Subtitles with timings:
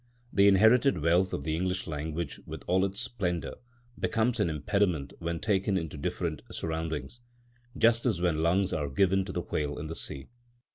[0.33, 3.57] The inherited wealth of the English language, with all its splendour,
[3.99, 7.19] becomes an impediment when taken into different surroundings,
[7.77, 10.25] just as when lungs are given to the whale in the sea.